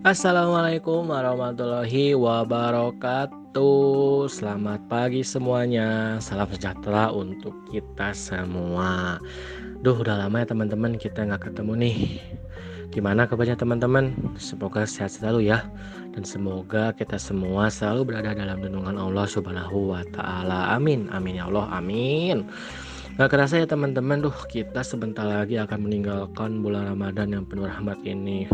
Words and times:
Assalamualaikum 0.00 1.12
warahmatullahi 1.12 2.16
wabarakatuh. 2.16 3.36
Selamat 4.32 4.80
pagi 4.88 5.20
semuanya. 5.20 6.16
Salam 6.24 6.48
sejahtera 6.48 7.12
untuk 7.12 7.52
kita 7.68 8.16
semua. 8.16 9.20
Duh, 9.84 10.00
udah 10.00 10.24
lama 10.24 10.40
ya 10.40 10.48
teman-teman 10.48 10.96
kita 10.96 11.28
nggak 11.28 11.52
ketemu 11.52 11.72
nih. 11.84 12.16
Gimana 12.96 13.28
kabarnya 13.28 13.60
teman-teman? 13.60 14.16
Semoga 14.40 14.88
sehat 14.88 15.20
selalu 15.20 15.52
ya. 15.52 15.68
Dan 16.16 16.24
semoga 16.24 16.96
kita 16.96 17.20
semua 17.20 17.68
selalu 17.68 18.08
berada 18.08 18.32
dalam 18.32 18.56
lindungan 18.64 18.96
Allah 18.96 19.28
Subhanahu 19.28 19.92
wa 19.92 20.00
taala. 20.16 20.80
Amin. 20.80 21.12
Amin 21.12 21.44
ya 21.44 21.52
Allah. 21.52 21.68
Amin. 21.76 22.48
Gak 23.20 23.36
kerasa 23.36 23.60
ya 23.60 23.68
teman-teman, 23.68 24.24
duh 24.24 24.32
kita 24.48 24.80
sebentar 24.80 25.28
lagi 25.28 25.60
akan 25.60 25.84
meninggalkan 25.84 26.64
bulan 26.64 26.88
Ramadan 26.88 27.36
yang 27.36 27.44
penuh 27.44 27.68
rahmat 27.68 28.00
ini. 28.00 28.48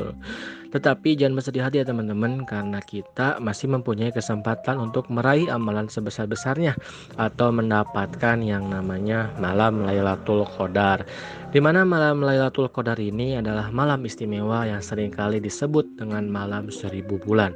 Tetapi 0.76 1.16
jangan 1.16 1.40
bersedih 1.40 1.64
hati 1.64 1.80
ya 1.80 1.88
teman-teman 1.88 2.44
karena 2.44 2.84
kita 2.84 3.40
masih 3.40 3.72
mempunyai 3.72 4.12
kesempatan 4.12 4.80
untuk 4.84 5.08
meraih 5.08 5.48
amalan 5.48 5.88
sebesar-besarnya 5.88 6.76
atau 7.16 7.48
mendapatkan 7.56 8.36
yang 8.44 8.68
namanya 8.68 9.32
malam 9.40 9.80
Lailatul 9.80 10.44
Qadar. 10.44 11.08
Di 11.52 11.60
mana 11.60 11.84
malam 11.84 12.24
Lailatul 12.24 12.68
Qadar 12.72 12.96
ini 13.00 13.36
adalah 13.36 13.68
malam 13.68 14.04
istimewa 14.08 14.64
yang 14.64 14.80
sering 14.80 15.12
kali 15.12 15.40
disebut 15.40 16.00
dengan 16.00 16.28
malam 16.28 16.68
seribu 16.68 17.16
bulan. 17.20 17.52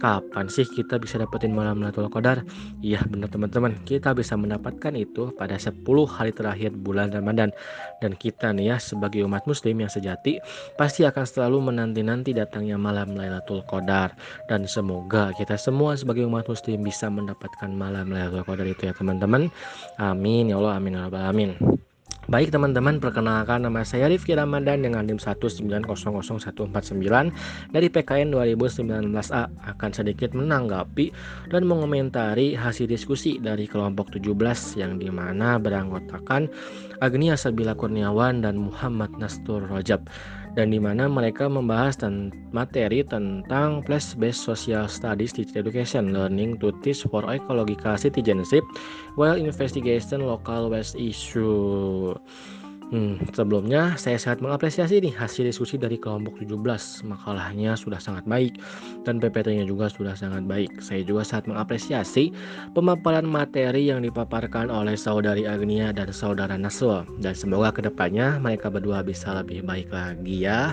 Kapan 0.00 0.52
sih 0.52 0.68
kita 0.68 1.00
bisa 1.00 1.16
dapetin 1.16 1.56
malam 1.56 1.80
Lailatul 1.80 2.12
Qadar? 2.12 2.44
Iya 2.84 3.00
benar 3.08 3.32
teman-teman, 3.32 3.76
kita 3.88 4.12
bisa 4.12 4.36
mendapatkan 4.36 4.92
itu 4.92 5.32
pada 5.40 5.56
10 5.56 5.88
hari 6.04 6.30
terakhir 6.36 6.76
bulan 6.76 7.10
Ramadan. 7.10 7.50
Dan 7.98 8.14
kita 8.14 8.54
nih 8.54 8.74
ya 8.74 8.76
sebagai 8.78 9.24
umat 9.26 9.48
muslim 9.48 9.82
yang 9.82 9.90
sejati 9.90 10.38
pasti 10.76 11.02
akan 11.02 11.24
selalu 11.24 11.72
menanti-nanti 11.72 12.36
datangnya 12.36 12.78
malam 12.78 13.16
Lailatul 13.16 13.64
Qadar 13.66 14.14
dan 14.46 14.68
semoga 14.70 15.34
kita 15.34 15.58
semua 15.58 15.98
sebagai 15.98 16.22
umat 16.28 16.46
muslim 16.46 16.84
bisa 16.84 17.10
mendapatkan 17.10 17.70
malam 17.72 18.12
Lailatul 18.12 18.46
Qadar 18.46 18.66
itu 18.68 18.86
ya 18.86 18.94
teman-teman. 18.94 19.50
Amin 19.98 20.52
ya 20.52 20.60
Allah 20.60 20.78
amin 20.78 20.94
ya 20.94 21.00
rabbal 21.08 21.22
alamin. 21.24 21.77
Baik 22.28 22.52
teman-teman, 22.52 23.00
perkenalkan 23.00 23.64
nama 23.64 23.80
saya 23.88 24.04
Rifki 24.04 24.36
Ramadan 24.36 24.84
dengan 24.84 25.00
NIM 25.08 25.16
1900149 25.16 26.60
dari 27.72 27.88
PKN 27.88 28.36
2019A 28.36 29.48
akan 29.48 29.90
sedikit 29.96 30.36
menanggapi 30.36 31.08
dan 31.48 31.64
mengomentari 31.64 32.52
hasil 32.52 32.84
diskusi 32.84 33.40
dari 33.40 33.64
kelompok 33.64 34.12
17 34.12 34.28
yang 34.76 35.00
di 35.00 35.08
mana 35.08 35.56
beranggotakan 35.56 36.52
Agnia 37.00 37.32
Sabila 37.32 37.72
Kurniawan 37.72 38.44
dan 38.44 38.60
Muhammad 38.60 39.08
Nastur 39.16 39.64
Rojab 39.64 40.04
dan 40.56 40.72
di 40.72 40.80
mana 40.80 41.10
mereka 41.10 41.48
membahas 41.50 41.98
tentang 41.98 42.32
materi 42.54 43.04
tentang 43.04 43.84
place-based 43.84 44.44
social 44.48 44.88
studies 44.88 45.36
teacher 45.36 45.60
education 45.60 46.12
learning 46.14 46.56
to 46.56 46.72
teach 46.80 47.04
for 47.08 47.24
ecological 47.28 47.96
citizenship 47.98 48.64
while 49.18 49.36
investigation 49.36 50.24
local 50.24 50.72
waste 50.72 50.96
issue. 50.96 52.16
Hmm, 52.88 53.20
sebelumnya 53.36 54.00
saya 54.00 54.16
sangat 54.16 54.40
mengapresiasi 54.40 55.04
nih 55.04 55.12
hasil 55.12 55.44
diskusi 55.44 55.76
dari 55.76 56.00
kelompok 56.00 56.40
17. 56.40 57.04
Makalahnya 57.04 57.76
sudah 57.76 58.00
sangat 58.00 58.24
baik 58.24 58.56
dan 59.04 59.20
PPT-nya 59.20 59.68
juga 59.68 59.92
sudah 59.92 60.16
sangat 60.16 60.48
baik. 60.48 60.80
Saya 60.80 61.04
juga 61.04 61.20
sangat 61.20 61.52
mengapresiasi 61.52 62.32
pemaparan 62.72 63.28
materi 63.28 63.92
yang 63.92 64.00
dipaparkan 64.00 64.72
oleh 64.72 64.96
saudari 64.96 65.44
Agnia 65.44 65.92
dan 65.92 66.08
saudara 66.16 66.56
Naswa. 66.56 67.04
Dan 67.20 67.36
semoga 67.36 67.76
ke 67.76 67.84
depannya 67.84 68.40
mereka 68.40 68.72
berdua 68.72 69.04
bisa 69.04 69.36
lebih 69.36 69.68
baik 69.68 69.92
lagi 69.92 70.48
ya. 70.48 70.72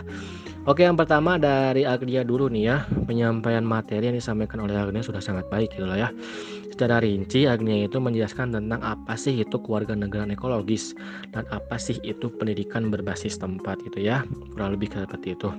Oke, 0.66 0.82
yang 0.82 0.98
pertama 0.98 1.38
dari 1.38 1.86
Agnia 1.86 2.26
dulu 2.26 2.50
nih 2.50 2.64
ya. 2.66 2.78
Penyampaian 3.06 3.62
materi 3.62 4.10
yang 4.10 4.18
disampaikan 4.18 4.66
oleh 4.66 4.74
Agnia 4.74 5.06
sudah 5.06 5.22
sangat 5.22 5.46
baik 5.54 5.78
gitu 5.78 5.86
lah 5.86 6.10
ya. 6.10 6.10
Secara 6.74 7.06
rinci, 7.06 7.46
Agnia 7.46 7.86
itu 7.86 8.02
menjelaskan 8.02 8.50
tentang 8.50 8.82
apa 8.82 9.14
sih 9.14 9.38
itu 9.46 9.62
keluarga 9.62 9.94
negara 9.94 10.26
ekologis 10.26 10.98
dan 11.38 11.46
apa 11.54 11.78
sih 11.78 12.02
itu 12.02 12.34
pendidikan 12.42 12.90
berbasis 12.90 13.38
tempat 13.38 13.78
gitu 13.86 14.10
ya. 14.10 14.26
Kurang 14.58 14.74
lebih 14.74 14.90
seperti 14.90 15.38
itu. 15.38 15.54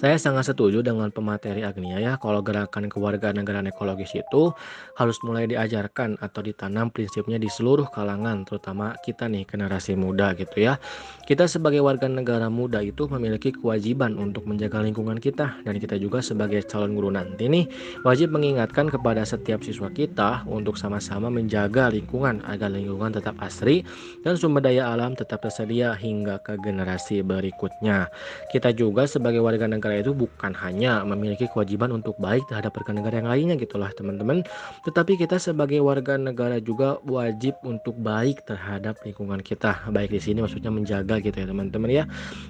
Saya 0.00 0.18
sangat 0.18 0.50
setuju 0.50 0.82
dengan 0.82 1.12
pemateri 1.12 1.62
Agnia 1.62 2.00
ya 2.00 2.16
kalau 2.16 2.40
gerakan 2.40 2.88
kewarganegaraan 2.88 3.68
ekologis 3.68 4.10
itu 4.16 4.50
harus 4.96 5.16
mulai 5.22 5.46
diajarkan 5.46 6.18
atau 6.18 6.40
ditanam 6.42 6.90
prinsipnya 6.90 7.38
di 7.38 7.46
seluruh 7.46 7.86
kalangan 7.92 8.42
terutama 8.48 8.96
kita 9.04 9.28
nih 9.28 9.44
generasi 9.44 9.94
muda 9.94 10.32
gitu 10.34 10.64
ya. 10.64 10.80
Kita 11.28 11.44
sebagai 11.44 11.84
warga 11.84 12.08
negara 12.08 12.48
muda 12.48 12.82
itu 12.82 13.06
memiliki 13.06 13.52
kewajiban 13.52 14.18
untuk 14.18 14.48
menjaga 14.48 14.82
lingkungan 14.82 15.22
kita 15.22 15.60
dan 15.62 15.74
kita 15.78 16.00
juga 16.00 16.18
sebagai 16.18 16.64
calon 16.66 16.96
guru 16.96 17.12
nanti 17.12 17.46
nih 17.46 17.68
wajib 18.02 18.32
mengingatkan 18.32 18.88
kepada 18.88 19.22
setiap 19.22 19.62
siswa 19.62 19.92
kita 19.92 20.42
untuk 20.48 20.80
sama-sama 20.80 21.28
menjaga 21.28 21.92
lingkungan 21.92 22.40
agar 22.48 22.72
lingkungan 22.72 23.12
tetap 23.12 23.38
asri 23.38 23.84
dan 24.24 24.34
sumber 24.40 24.64
daya 24.64 24.88
alam 24.90 25.12
tetap 25.12 25.44
tersedia 25.44 25.92
hingga 25.92 26.40
ke 26.40 26.56
generasi 26.58 27.20
berikutnya. 27.20 28.08
Kita 28.48 28.72
juga 28.72 29.04
sebagai 29.04 29.44
warga 29.44 29.51
negara 29.52 29.68
negara 29.68 30.00
itu 30.00 30.16
bukan 30.16 30.56
hanya 30.56 31.04
memiliki 31.04 31.44
kewajiban 31.52 31.92
untuk 31.92 32.16
baik 32.16 32.48
terhadap 32.48 32.72
warga 32.72 32.92
negara 32.96 33.14
yang 33.20 33.28
lainnya 33.28 33.56
gitulah 33.60 33.92
teman-teman. 33.92 34.40
Tetapi 34.88 35.20
kita 35.20 35.36
sebagai 35.36 35.84
warga 35.84 36.16
negara 36.16 36.56
juga 36.62 36.96
wajib 37.04 37.58
untuk 37.66 37.92
baik 38.00 38.46
terhadap 38.48 38.96
lingkungan 39.04 39.44
kita. 39.44 39.84
Baik 39.92 40.16
di 40.16 40.20
sini 40.22 40.40
maksudnya 40.40 40.72
menjaga 40.72 41.18
gitu 41.20 41.36
ya 41.36 41.46
teman-teman 41.50 41.90
ya. 41.92 42.04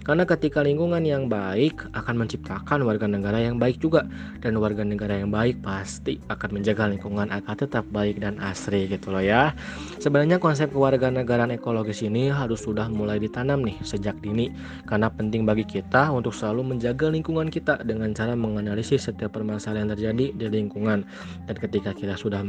Karena 0.05 0.23
ketika 0.29 0.61
lingkungan 0.63 1.03
yang 1.03 1.27
baik 1.27 1.83
akan 1.97 2.23
menciptakan 2.23 2.85
warga 2.85 3.09
negara 3.09 3.43
yang 3.43 3.57
baik 3.59 3.83
juga. 3.83 4.05
Dan 4.39 4.63
warga 4.63 4.85
negara 4.85 5.19
yang 5.19 5.33
baik 5.33 5.65
pasti 5.65 6.23
akan 6.29 6.61
menjaga 6.61 6.93
lingkungan 6.93 7.33
agar 7.33 7.57
tetap 7.57 7.83
baik 7.89 8.21
dan 8.21 8.37
asri 8.39 8.87
gitu 8.87 9.11
loh 9.11 9.25
ya. 9.25 9.57
Sebenarnya 9.99 10.37
konsep 10.37 10.69
kewarganegaraan 10.71 11.57
ekologis 11.57 12.05
ini 12.05 12.29
harus 12.29 12.61
sudah 12.61 12.93
mulai 12.93 13.17
ditanam 13.17 13.65
nih 13.65 13.81
sejak 13.81 14.15
dini. 14.21 14.53
Karena 14.85 15.09
penting 15.09 15.49
bagi 15.49 15.65
kita 15.65 16.13
untuk 16.13 16.37
selalu 16.37 16.77
menjaga 16.77 16.92
lingkungan 16.93 17.33
lingkungan 17.33 17.49
kita 17.49 17.81
dengan 17.83 18.13
cara 18.13 18.37
menganalisis 18.37 19.09
setiap 19.09 19.33
permasalahan 19.35 19.89
yang 19.89 19.93
terjadi 19.97 20.27
di 20.37 20.47
lingkungan 20.53 21.03
dan 21.49 21.57
ketika 21.57 21.97
kita 21.97 22.15
sudah 22.15 22.45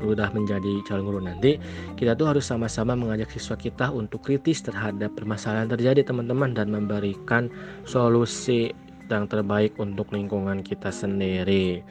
sudah 0.00 0.28
menjadi 0.32 0.72
calon 0.88 1.04
guru 1.04 1.20
nanti 1.20 1.60
kita 1.94 2.16
tuh 2.16 2.32
harus 2.32 2.48
sama-sama 2.48 2.96
mengajak 2.96 3.28
siswa 3.28 3.54
kita 3.60 3.92
untuk 3.92 4.24
kritis 4.24 4.64
terhadap 4.64 5.12
permasalahan 5.12 5.68
yang 5.68 5.72
terjadi 5.76 6.00
teman-teman 6.08 6.56
dan 6.56 6.72
memberikan 6.72 7.52
solusi 7.84 8.72
yang 9.12 9.28
terbaik 9.28 9.76
untuk 9.76 10.08
lingkungan 10.16 10.64
kita 10.64 10.88
sendiri. 10.88 11.84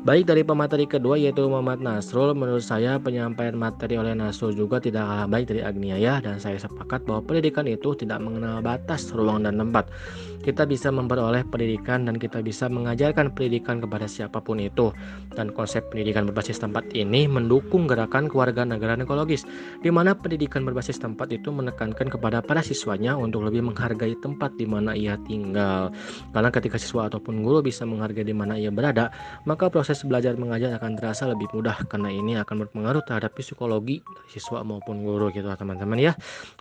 Baik 0.00 0.32
dari 0.32 0.40
pemateri 0.40 0.88
kedua 0.88 1.20
yaitu 1.20 1.44
Muhammad 1.44 1.84
Nasrul, 1.84 2.32
menurut 2.32 2.64
saya 2.64 2.96
penyampaian 2.96 3.52
materi 3.52 4.00
oleh 4.00 4.16
Nasrul 4.16 4.56
juga 4.56 4.80
tidak 4.80 5.04
kalah 5.04 5.28
baik 5.28 5.52
dari 5.52 5.60
Agnia 5.60 6.00
ya 6.00 6.24
dan 6.24 6.40
saya 6.40 6.56
sepakat 6.56 7.04
bahwa 7.04 7.20
pendidikan 7.20 7.68
itu 7.68 7.92
tidak 7.92 8.16
mengenal 8.24 8.64
batas 8.64 9.12
ruang 9.12 9.44
dan 9.44 9.60
tempat. 9.60 9.92
Kita 10.40 10.64
bisa 10.64 10.88
memperoleh 10.88 11.44
pendidikan 11.52 12.08
dan 12.08 12.16
kita 12.16 12.40
bisa 12.40 12.64
mengajarkan 12.72 13.36
pendidikan 13.36 13.76
kepada 13.76 14.08
siapa 14.08 14.40
pun 14.40 14.56
itu. 14.56 14.88
Dan 15.36 15.52
konsep 15.52 15.84
pendidikan 15.92 16.24
berbasis 16.24 16.56
tempat 16.56 16.88
ini 16.96 17.28
mendukung 17.28 17.84
gerakan 17.84 18.24
keluarga 18.24 18.64
negara 18.64 18.96
ekologis, 18.96 19.44
di 19.84 19.92
mana 19.92 20.16
pendidikan 20.16 20.64
berbasis 20.64 20.96
tempat 20.96 21.28
itu 21.28 21.52
menekankan 21.52 22.08
kepada 22.08 22.40
para 22.40 22.64
siswanya 22.64 23.20
untuk 23.20 23.44
lebih 23.44 23.68
menghargai 23.68 24.16
tempat 24.24 24.56
di 24.56 24.64
mana 24.64 24.96
ia 24.96 25.20
tinggal. 25.28 25.92
Karena 26.32 26.48
ketika 26.48 26.80
siswa 26.80 27.12
ataupun 27.12 27.44
guru 27.44 27.60
bisa 27.60 27.84
menghargai 27.84 28.24
di 28.24 28.32
mana 28.32 28.56
ia 28.56 28.72
berada, 28.72 29.12
maka 29.44 29.68
proses 29.68 29.89
proses 29.90 30.06
belajar 30.06 30.38
mengajar 30.38 30.78
akan 30.78 30.94
terasa 30.94 31.26
lebih 31.26 31.50
mudah 31.50 31.74
karena 31.90 32.14
ini 32.14 32.38
akan 32.38 32.62
berpengaruh 32.62 33.02
terhadap 33.02 33.34
psikologi 33.34 34.06
siswa 34.30 34.62
maupun 34.62 35.02
guru 35.02 35.34
gitu 35.34 35.50
teman-teman 35.50 35.98
ya. 35.98 36.12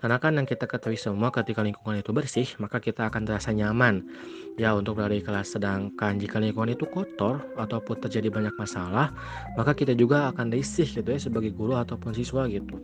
Karena 0.01 0.17
kan 0.17 0.33
yang 0.33 0.49
kita 0.49 0.65
ketahui 0.65 0.97
semua 0.97 1.29
ketika 1.29 1.61
lingkungan 1.61 2.01
itu 2.01 2.09
bersih 2.09 2.49
maka 2.57 2.81
kita 2.81 3.05
akan 3.05 3.29
terasa 3.29 3.53
nyaman. 3.53 4.01
Ya 4.57 4.73
untuk 4.73 4.97
di 4.97 5.21
kelas 5.21 5.53
sedangkan 5.53 6.17
jika 6.17 6.41
lingkungan 6.41 6.73
itu 6.73 6.89
kotor 6.89 7.45
ataupun 7.53 8.01
terjadi 8.01 8.33
banyak 8.33 8.57
masalah 8.57 9.13
maka 9.53 9.77
kita 9.77 9.93
juga 9.93 10.33
akan 10.33 10.49
risih 10.49 10.89
gitu 10.89 11.05
ya 11.05 11.21
sebagai 11.21 11.53
guru 11.53 11.77
ataupun 11.77 12.17
siswa 12.17 12.49
gitu 12.49 12.81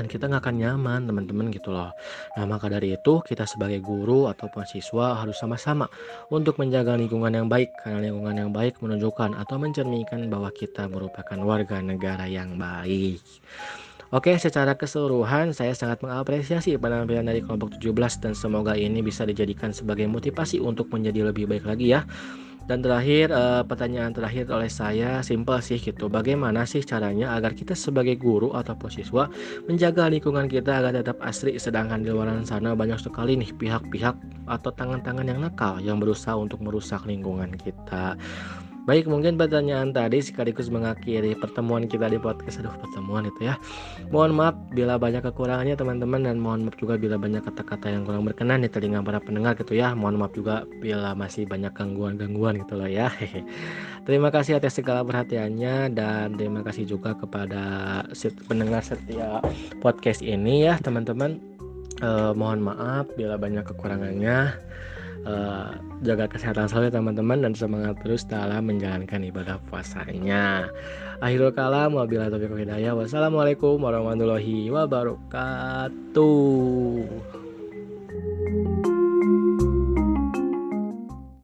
dan 0.00 0.08
kita 0.08 0.32
nggak 0.32 0.40
akan 0.40 0.56
nyaman 0.56 1.00
teman-teman 1.04 1.52
gitu 1.52 1.76
loh 1.76 1.92
nah 2.40 2.48
maka 2.48 2.72
dari 2.72 2.96
itu 2.96 3.20
kita 3.20 3.44
sebagai 3.44 3.84
guru 3.84 4.32
ataupun 4.32 4.64
siswa 4.64 5.20
harus 5.20 5.36
sama-sama 5.36 5.84
untuk 6.32 6.56
menjaga 6.56 6.96
lingkungan 6.96 7.36
yang 7.36 7.52
baik 7.52 7.68
karena 7.84 8.08
lingkungan 8.08 8.48
yang 8.48 8.50
baik 8.50 8.80
menunjukkan 8.80 9.36
atau 9.36 9.60
mencerminkan 9.60 10.24
bahwa 10.32 10.48
kita 10.48 10.88
merupakan 10.88 11.36
warga 11.44 11.84
negara 11.84 12.24
yang 12.24 12.56
baik 12.56 13.20
Oke, 14.10 14.34
secara 14.42 14.74
keseluruhan 14.74 15.54
saya 15.54 15.70
sangat 15.70 16.02
mengapresiasi 16.02 16.74
penampilan 16.82 17.30
dari 17.30 17.46
kelompok 17.46 17.78
17 17.78 18.18
dan 18.18 18.34
semoga 18.34 18.74
ini 18.74 19.06
bisa 19.06 19.22
dijadikan 19.22 19.70
sebagai 19.70 20.10
motivasi 20.10 20.58
untuk 20.58 20.90
menjadi 20.90 21.30
lebih 21.30 21.46
baik 21.46 21.62
lagi 21.62 21.94
ya. 21.94 22.02
Dan 22.68 22.84
terakhir, 22.84 23.32
eh, 23.34 23.62
pertanyaan 23.66 24.14
terakhir 24.14 24.46
oleh 24.52 24.70
saya 24.70 25.20
simpel 25.26 25.58
sih 25.60 25.80
gitu. 25.80 26.06
Bagaimana 26.06 26.68
sih 26.68 26.84
caranya 26.84 27.34
agar 27.34 27.56
kita 27.56 27.74
sebagai 27.74 28.14
guru 28.20 28.54
atau 28.54 28.76
siswa 28.90 29.26
menjaga 29.66 30.06
lingkungan 30.06 30.46
kita 30.46 30.78
agar 30.82 30.96
tetap 30.96 31.18
asri 31.22 31.58
sedangkan 31.58 32.02
di 32.02 32.10
luar 32.10 32.30
sana 32.46 32.74
banyak 32.74 32.98
sekali 32.98 33.34
nih 33.38 33.50
pihak-pihak 33.54 34.16
atau 34.50 34.70
tangan-tangan 34.74 35.26
yang 35.26 35.40
nakal 35.42 35.78
yang 35.82 35.98
berusaha 35.98 36.34
untuk 36.34 36.62
merusak 36.62 37.02
lingkungan 37.06 37.54
kita. 37.54 38.18
Baik, 38.88 39.04
mungkin 39.04 39.36
pertanyaan 39.36 39.92
tadi 39.92 40.24
sekaligus 40.24 40.72
mengakhiri 40.72 41.36
pertemuan 41.36 41.84
kita 41.84 42.08
di 42.08 42.16
podcast 42.16 42.64
aduh 42.64 42.72
pertemuan 42.80 43.28
itu 43.28 43.52
ya. 43.52 43.60
Mohon 44.08 44.32
maaf 44.40 44.54
bila 44.72 44.96
banyak 44.96 45.20
kekurangannya 45.20 45.76
teman-teman 45.76 46.24
dan 46.24 46.40
mohon 46.40 46.64
maaf 46.64 46.80
juga 46.80 46.96
bila 46.96 47.20
banyak 47.20 47.44
kata-kata 47.44 47.92
yang 47.92 48.08
kurang 48.08 48.24
berkenan 48.24 48.64
di 48.64 48.72
telinga 48.72 49.04
para 49.04 49.20
pendengar 49.20 49.52
gitu 49.60 49.76
ya. 49.76 49.92
Mohon 49.92 50.24
maaf 50.24 50.32
juga 50.32 50.64
bila 50.80 51.12
masih 51.12 51.44
banyak 51.44 51.76
gangguan-gangguan 51.76 52.56
gitu 52.64 52.80
loh 52.80 52.88
ya. 52.88 53.12
terima 54.08 54.32
kasih 54.32 54.56
atas 54.56 54.80
segala 54.80 55.04
perhatiannya 55.04 55.92
dan 55.92 56.40
terima 56.40 56.64
kasih 56.64 56.88
juga 56.88 57.12
kepada 57.12 58.00
pendengar 58.48 58.80
setia 58.80 59.44
podcast 59.84 60.24
ini 60.24 60.64
ya 60.64 60.80
teman-teman. 60.80 61.36
Eh, 62.00 62.32
mohon 62.32 62.64
maaf 62.64 63.12
bila 63.12 63.36
banyak 63.36 63.60
kekurangannya 63.60 64.56
uh, 65.26 65.74
jaga 66.04 66.28
kesehatan 66.28 66.68
selalu 66.68 66.92
ya 66.92 66.94
teman-teman 67.00 67.38
dan 67.44 67.52
semangat 67.56 67.96
terus 68.04 68.24
dalam 68.28 68.68
menjalankan 68.68 69.24
ibadah 69.24 69.56
puasanya. 69.68 70.68
Akhirul 71.20 71.52
kalam 71.52 71.96
wabillahi 71.96 72.32
taufiq. 72.32 72.52
Wassalamualaikum 72.96 73.80
warahmatullahi 73.80 74.70
wabarakatuh. 74.72 76.20